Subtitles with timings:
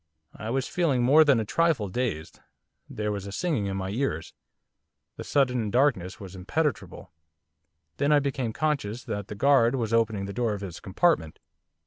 [0.35, 2.39] I was feeling more than a trifle dazed,
[2.89, 4.33] there was a singing in my ears,
[5.15, 7.11] the sudden darkness was impenetrable.
[7.97, 11.37] Then I became conscious that the guard was opening the door of his compartment.